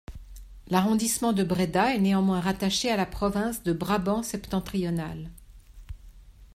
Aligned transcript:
L'arrondissement 0.69 1.31
de 1.31 1.43
Bréda 1.43 1.93
est 1.93 1.99
néanmoins 1.99 2.39
rattaché 2.41 2.89
à 2.89 2.97
la 2.97 3.05
province 3.05 3.61
de 3.61 3.71
Brabant-Septentrional. 3.71 5.29